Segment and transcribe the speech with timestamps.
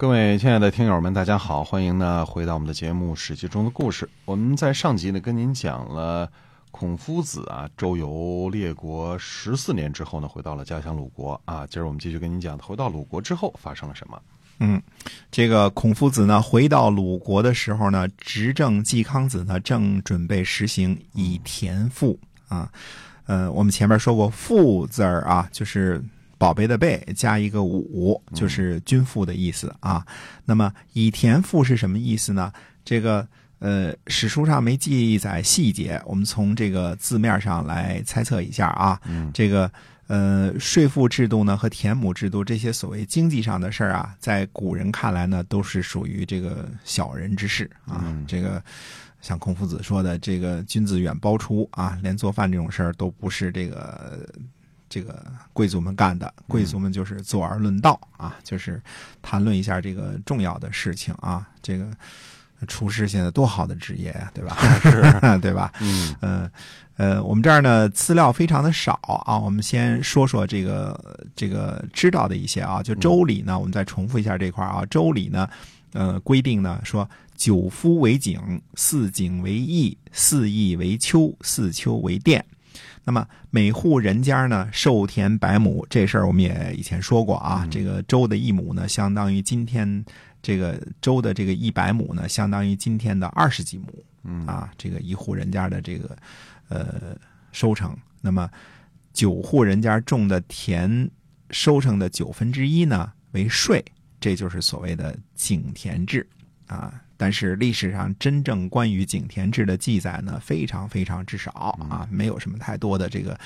[0.00, 4.08] 各位亲爱的听友们，大家好，欢迎呢回到我们的节目《史记》中的故事。
[4.24, 6.26] 我们在上集呢跟您讲了
[6.70, 14.18] 孔夫子啊周游列国十四年之后呢回到了家乡鲁国啊，今儿我们继续跟您讲回到鲁国之后发生了什么。
[14.60, 14.80] 嗯，
[15.30, 22.72] 这个孔夫子呢回到鲁国的时候呢，执政季康子呢正准备实行以田赋啊，
[23.26, 26.02] 呃，我们前面说过赋字儿啊，就是。
[26.40, 30.02] 宝贝的贝加一个五，就是军赋的意思啊。
[30.46, 32.50] 那么以田赋是什么意思呢？
[32.82, 38.98] 这个呃史书上没记载细节，我们从这个字面上来猜测一下啊。
[39.34, 39.70] 这个
[40.06, 48.16] 呃税赋制度呢和田亩制度这些所谓经济上的事儿啊，在古人看来呢都是属于这个小人之事啊。
[48.26, 48.64] 这个
[49.20, 54.26] 像孔夫子说的，这个君子远庖厨啊，连做饭这种事儿都不是这个。
[54.90, 58.82] 这个贵族们干的，贵族们就是坐而论道啊，就是
[59.22, 61.46] 谈论一下这个重要的事情啊。
[61.62, 61.86] 这个
[62.66, 64.56] 厨师现在多好的职业呀，对吧？
[64.82, 65.00] 是，
[65.40, 65.72] 对吧？
[65.80, 66.50] 嗯呃
[66.96, 68.92] 呃，我们这儿呢资料非常的少
[69.24, 72.82] 啊，我们先说说这个这个知道的一些啊。
[72.82, 74.84] 就周礼呢，我们再重复一下这块啊。
[74.90, 75.48] 周礼呢，
[75.92, 82.44] 呃，规定呢说九夫为井，四井为邑，四邑为丘，四丘为殿。
[83.10, 87.66] 那么每户人家呢授田百亩，这事儿我们也以前说过啊。
[87.68, 90.04] 这个周的一亩呢，相当于今天
[90.40, 93.86] 这个周的这个一百亩呢，相当于今天的二十几亩。
[94.22, 96.16] 嗯啊，这个一户人家的这个
[96.68, 97.16] 呃
[97.50, 98.48] 收成，那么
[99.12, 101.10] 九户人家种的田
[101.50, 103.84] 收成的九分之一呢为税，
[104.20, 106.24] 这就是所谓的井田制
[106.68, 106.94] 啊。
[107.22, 111.50] 但是历史上真正关于井田制的记载呢，非常非常之少
[111.90, 113.38] 啊，没有什么太多的这个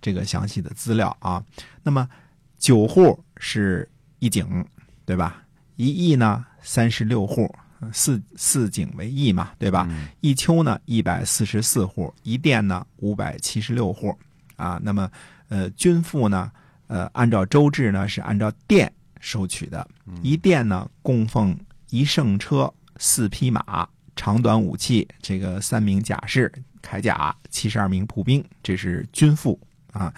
[0.00, 1.44] 这个详细的资料啊。
[1.82, 2.08] 那么
[2.56, 4.64] 九户是一井，
[5.04, 5.42] 对吧？
[5.74, 7.52] 一邑呢三十六户，
[7.92, 9.88] 四四井为邑嘛，对吧？
[10.20, 14.16] 一丘呢一百四十四户，一殿呢五百七十六户
[14.54, 14.80] 啊。
[14.80, 15.10] 那么
[15.48, 16.52] 呃均赋呢，
[16.86, 19.84] 呃按照周制呢是按照殿收取的，
[20.22, 21.58] 一殿呢供奉
[21.90, 22.72] 一圣车。
[22.98, 26.50] 四匹马，长短武器，这个三名甲士，
[26.82, 29.60] 铠甲，七十二名步兵，这是军赋
[29.92, 30.12] 啊。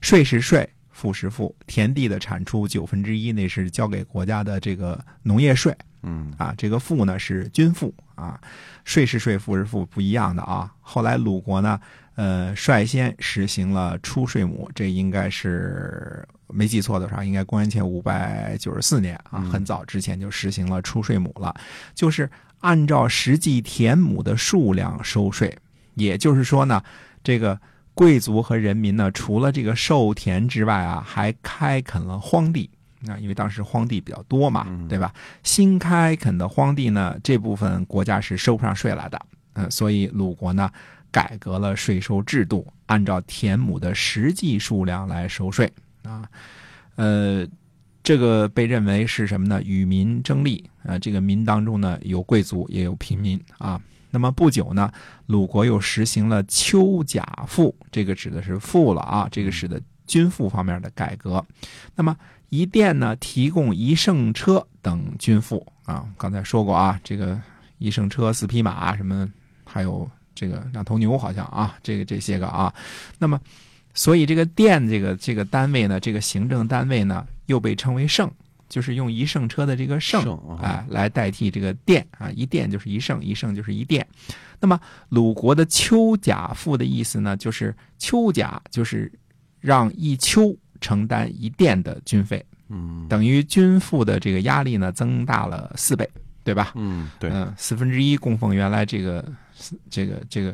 [0.00, 5.76] 税是税，赋是赋，田地的产出九分之一，那是交给国家的这个农业税。
[6.04, 8.40] 嗯啊，这个赋呢是军赋啊，
[8.84, 10.72] 税是税，赋是赋，不一样的啊。
[10.80, 11.80] 后来鲁国呢，
[12.16, 21.54] 呃，率先实行了出税亩，这应该是没记错的话，应该公元前五百九十四年啊，很早之前就实行了出税亩了，
[21.94, 22.30] 就是
[22.60, 25.56] 按照实际田亩的数量收税。
[25.94, 26.82] 也就是说呢，
[27.22, 27.58] 这个
[27.94, 32.70] 贵族和人民呢，除了这个授田之外啊，还开垦了荒地。
[33.04, 35.12] 那，因为当时荒地比较多嘛，对吧？
[35.42, 39.20] 新开垦的荒地呢，这部分国家是收不上税来的。
[39.54, 40.70] 嗯，所以鲁国呢
[41.10, 45.70] 改革了税收制度，按照田亩的实际数量来收税。
[46.02, 46.28] 啊，
[46.96, 47.46] 呃，
[48.02, 49.62] 这个被认为是什么呢？
[49.62, 50.68] 与民争利。
[50.84, 53.80] 啊，这个民当中呢有贵族也有平民啊。
[54.10, 54.92] 那么不久呢，
[55.26, 61.42] 鲁国又实行了丘甲赋，这个指的是赋了啊，这个是的军赋方面的改革。
[61.94, 62.16] 那么
[62.48, 66.04] 一殿呢，提供一乘车等军赋啊。
[66.18, 67.40] 刚才说过啊，这个
[67.78, 69.26] 一乘车、四匹马什么，
[69.64, 72.74] 还有这个两头牛，好像啊，这个这些个啊。
[73.20, 73.40] 那么，
[73.94, 78.30] 所以这个殿这个这个单位呢，这个行政单位呢，又被称为乘，
[78.68, 82.30] 就是用一乘车的这个乘啊来代替这个殿啊。
[82.30, 84.06] 一殿就是一乘，一乘就是一殿。
[84.60, 89.10] 那么鲁国的丘甲赋的意思呢，就是丘甲就是
[89.60, 90.56] 让一丘。
[90.84, 96.10] 承担一殿的军费，嗯，等于军赋的这个压力呢增大了四倍，
[96.42, 96.72] 对吧？
[96.74, 99.24] 嗯，对，嗯，四分之一供奉原来这个
[99.88, 100.52] 这个这个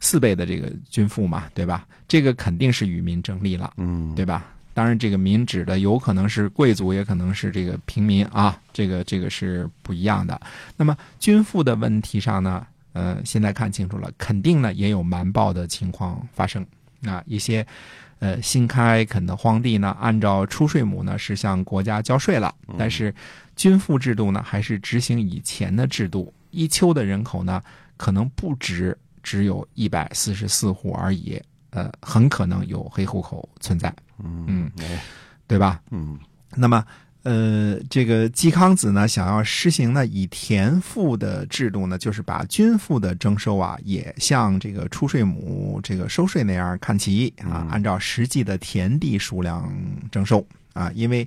[0.00, 1.86] 四倍的这个军赋嘛，对吧？
[2.08, 4.46] 这个肯定是与民争利了，嗯，对吧？
[4.74, 10.40] 当然，这个民指的有可能是贵族，也可能是这个平民啊，这个这个是不一样的。
[10.76, 16.66] 那么军赋的问题上呢，呃，现在看清楚了，肯定呢也有瞒报的情况发生
[17.00, 17.66] 那，一些。
[18.20, 23.14] 呃，新开垦的荒地呢，按照出税亩呢是向国家交税了，但是
[23.56, 26.30] 军赋制度呢还是执行以前的制度。
[26.50, 27.62] 一丘的人口呢，
[27.96, 31.40] 可能不止只有一百四十四户而已，
[31.70, 34.70] 呃，很可能有黑户口存在，嗯
[35.46, 35.80] 对吧？
[35.90, 36.18] 嗯。
[36.54, 36.84] 那么，
[37.22, 47.68] 呃，这个季康子呢，想要实行呢以田赋的制度呢，就是把均赋的征收啊，也像这个出税亩这个收税那样看齐啊，嗯。
[47.68, 49.72] 按照实际的田地数量
[50.10, 50.44] 征收。
[50.72, 51.26] 啊，因为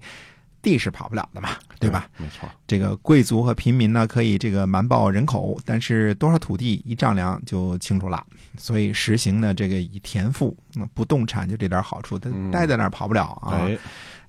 [0.64, 1.50] 地是跑不了的嘛，
[1.80, 2.10] 对吧？？
[2.18, 8.26] 没错，这个贵族和平民呢，可以这个瞒报人口，但是多少土地一丈量就清楚了。
[8.58, 10.58] 所以实行呢这个以田赋，
[10.94, 13.60] 不动产就这点好处，它嗯待在那儿跑不了啊。
[13.60, 13.78] 哎，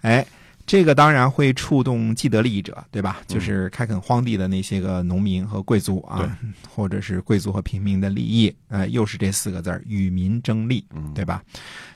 [0.00, 0.26] 哎，
[0.66, 3.18] 这个当然会触动既得利益者，对吧？
[3.20, 6.36] 嗯就是开垦荒地的那些个农民和贵族啊，
[6.68, 11.42] 或者是贵族和平民的利益，呃，又是这四个字儿与民争利，嗯，对吧？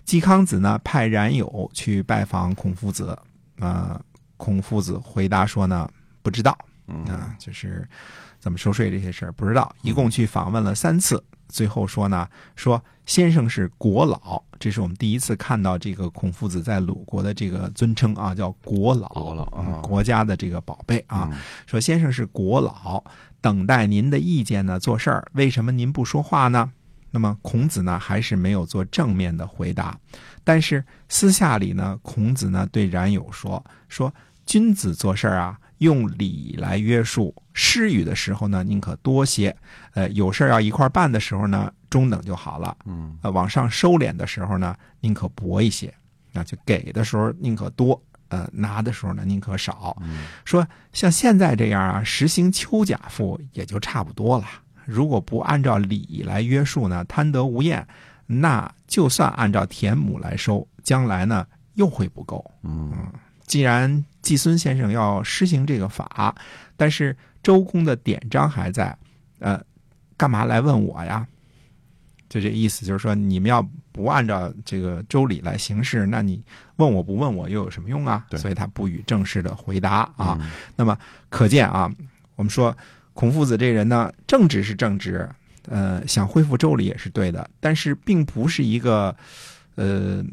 [0.04, 3.18] 季康子呢派冉有去拜访孔夫子，
[3.58, 4.00] 呃，
[4.38, 5.86] 孔夫子回答说呢
[6.22, 6.56] 不知道。
[6.86, 7.04] 嗯。
[7.04, 7.86] 啊、就是
[8.40, 12.26] 怎么收税这些事儿不知道，一共去访问了三次，最后说呢
[12.56, 21.28] 说先生是国老，这是我们第一次看到这个孔夫子在鲁国的这个尊称啊，叫国老，国老啊嗯国家的这个宝贝啊。
[21.30, 21.38] 嗯。
[21.66, 23.02] 说先生是国老，
[23.40, 26.72] 等待您的意见呢做事儿，为什么您不说话呢？
[27.10, 29.98] 那么孔子呢还是没有做正面的回答，
[30.44, 34.12] 但是私下里呢，孔子呢对冉有说说
[34.44, 39.54] 君子做事儿啊，用礼来约束，施予的时候呢，宁可多些，
[39.94, 43.16] 呃，有事儿要一块儿办的时候呢，中等就好了，嗯。
[43.22, 45.92] 呃，往上收敛的时候呢，宁可薄一些，
[46.32, 49.96] 那就给的时候宁可多，呃，拿的时候呢宁可少。
[50.02, 50.26] 嗯。
[50.44, 54.46] 说像现在这样啊，实行丘甲赋也就差不多了。
[54.88, 57.86] 如果不按照礼来约束呢，贪得无厌，
[58.24, 62.42] 那就算按照田亩来收，将来呢又会不够。
[62.62, 62.90] 嗯
[63.46, 66.34] 既然季孙先生要施行这个法，
[66.74, 68.96] 但是周公的典章还在，
[69.40, 69.62] 呃，
[70.16, 71.26] 干嘛来问我呀？
[72.30, 76.42] 就这意思，就是说你们要不按照这个周礼来行事，那你
[76.76, 78.24] 问我不问我又有什么用啊？
[78.30, 80.38] 对所以他不予正式的回答啊。
[80.40, 80.96] 嗯那么
[81.28, 81.90] 可见啊，
[82.36, 82.74] 我们说
[83.18, 85.28] 孔夫子这人呢，正直是正直，
[85.68, 89.12] 呃，想恢复周礼也是对的，但是并不是一个，
[89.74, 90.24] 呃，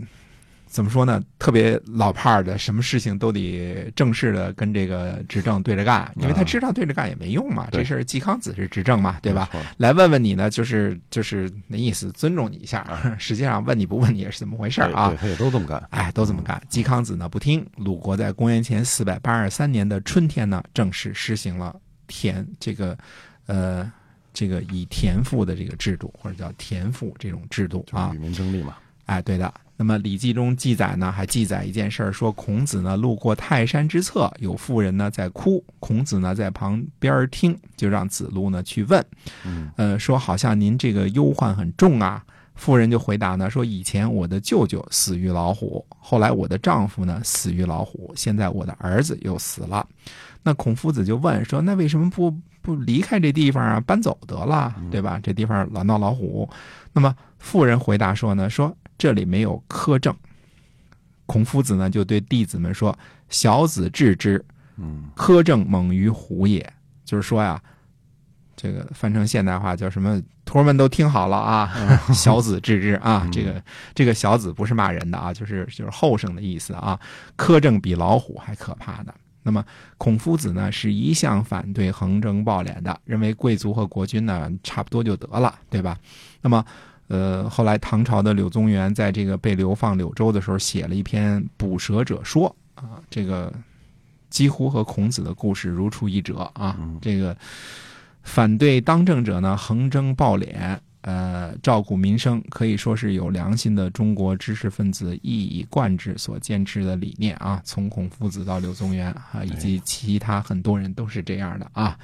[0.67, 9.49] 怎么说呢，特别老派儿的，什么事情都得正式的跟这个执政对着干，因为他知道对着干也没用嘛，啊这事儿季康子是执政嘛，对吧？？
[9.77, 12.85] 来问问你呢，就是就是那意思，尊重你一下，
[13.17, 15.83] 实际上问你不问你也是怎么回事啊他也都这么干。
[15.89, 16.61] 哎，都这么干。
[16.69, 21.75] 季康子呢不听，鲁国在公元前四百八十三年的春天呢，正式实行了
[22.07, 22.98] 田这个，
[23.46, 23.92] 呃，
[24.34, 28.12] 这个以田赋的这个制度，或者叫田赋这种制度啊。
[28.13, 28.75] 与民争利嘛。
[29.06, 29.54] 哎，对的。
[29.78, 39.06] 那么《礼记》中记载呢，还记载一件事儿，说孔子呢路过泰山之侧，有妇人呢在哭，孔子呢在旁边儿听，就让子路呢去问，
[39.44, 42.24] 嗯呃，说好像您这个忧患很重啊。
[42.56, 49.86] 妇人就回答呢，说以前我的舅舅死于老虎，后来我的丈夫呢死于老虎，现在我的儿子又死了。
[50.47, 52.31] 那孔夫子就问说，那为什么不
[52.62, 55.19] 不离开这地方啊，搬走得了，对吧？
[55.24, 56.47] 这地方老闹老虎。
[56.94, 60.15] 那么妇人回答说呢，说这里没有苛政。
[61.25, 62.95] 孔夫子呢就对弟子们说
[63.27, 64.45] ：“小子治之，
[64.77, 66.71] 嗯苛政猛于虎也。”
[67.03, 67.59] 就是说呀，
[68.56, 70.21] 这个翻成现代话叫什么？
[70.45, 71.74] 徒儿们都听好了啊！
[72.13, 73.64] 小子治之啊嗯，这个
[73.95, 76.99] 这个小子不是骂人的啊，就是就是后生的意思啊。
[77.35, 79.11] 苛政比老虎还可怕呢。
[79.45, 79.64] 那么
[79.97, 85.97] 孔夫子呢是一向反对横征暴敛的，认为贵族和国君呢差不多就得了，对吧？
[86.42, 86.66] 那么。
[87.07, 92.49] 呃，后来唐朝的柳宗元在这个被流放柳州的时候，写了一篇《捕蛇者说》
[92.83, 93.54] 啊，这个
[94.31, 96.75] 几乎和孔子的故事如出一辙啊。
[96.80, 97.37] 嗯这个
[98.23, 100.75] 反对当政者呢，横征暴敛，
[101.06, 107.62] 呃，照顾民生，可以说是有良心的中国知识分子一以贯之所坚持的理念啊。
[107.64, 111.97] 从孔夫子到柳宗元啊，以及其他很多人都是这样的啊。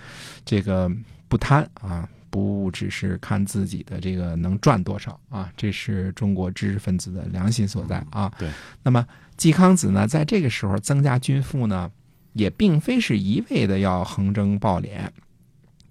[0.45, 0.89] 这个
[1.27, 2.07] 不贪啊。
[2.31, 8.31] 不只是看自己的这个能赚多少啊，这是中国知识分子的良心所在啊。
[8.39, 8.49] 对。
[8.81, 9.05] 那么
[9.35, 11.91] 季康子呢，在这个时候增加军赋呢，
[12.31, 15.09] 也并非是一味的要横征暴敛，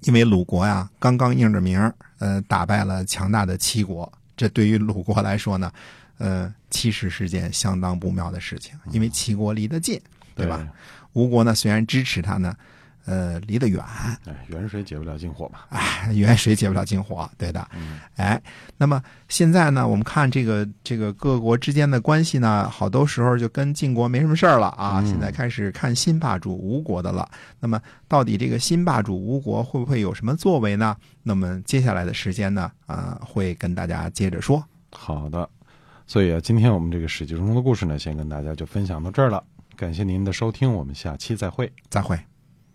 [0.04, 5.72] 因为鲁国呀刚刚应着名儿，呃，打败了强大的齐国，这对于鲁国来说呢，
[6.18, 10.00] 呃，其实是件相当不妙的事情，因为齐国离得近，
[10.36, 10.68] 对吧？？
[11.14, 12.54] 吴国呢虽然支持他呢，
[13.06, 13.82] 呃，离得远，
[14.26, 15.60] 哎，远水解不了近火嘛。
[15.70, 17.66] 哎，远水解不了近火，对的。
[17.74, 18.40] 嗯哎，
[18.76, 25.00] 那么现在呢，我们看这个这个各国之间的关系呢，好多时候就跟晋国没什么事儿了啊。
[25.00, 27.28] 嗯现在开始看新霸主吴国的了。
[27.58, 30.96] 那么，到底这个新霸主吴国会不会有什么作为呢？
[31.22, 34.62] 那么接下来的时间呢，啊、会跟大家接着说。
[34.92, 35.48] 好的，
[36.06, 39.42] 所以啊，今天我们这个《史记》中的故事呢，先跟大家就分享到这儿了。
[39.76, 41.72] 感谢您的收听，我们下期再会。
[41.88, 42.29] 再会。